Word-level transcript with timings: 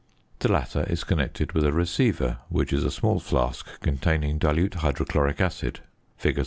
The 0.39 0.51
latter 0.51 0.83
is 0.89 1.03
connected 1.03 1.51
with 1.51 1.63
a 1.63 1.71
receiver, 1.71 2.39
which 2.49 2.73
is 2.73 2.83
a 2.83 2.89
small 2.89 3.19
flask 3.19 3.67
containing 3.81 4.39
dilute 4.39 4.73
hydrochloric 4.81 5.39
acid 5.39 5.81
(fig. 6.17 6.39